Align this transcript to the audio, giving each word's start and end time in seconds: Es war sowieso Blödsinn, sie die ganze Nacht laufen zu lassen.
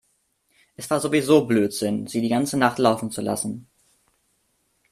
Es 0.77 0.89
war 0.89 0.99
sowieso 0.99 1.45
Blödsinn, 1.45 2.07
sie 2.07 2.21
die 2.21 2.29
ganze 2.29 2.57
Nacht 2.57 2.79
laufen 2.79 3.11
zu 3.11 3.21
lassen. 3.21 3.67